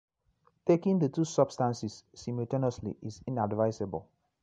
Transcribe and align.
Taking 0.65 0.97
the 0.97 1.09
two 1.09 1.25
substances 1.25 2.03
simultaneously 2.15 2.97
is 3.03 3.21
inadvisable. 3.27 4.07